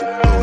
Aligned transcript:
Podcast. 0.00 0.37